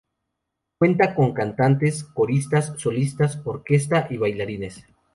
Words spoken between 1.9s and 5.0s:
coristas, solistas, orquesta y bailarines.